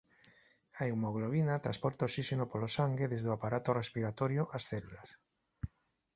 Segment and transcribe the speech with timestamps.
[0.79, 5.09] A hemoglobina transporta oxíxeno polo sangue desde o aparato respiratorio ás células.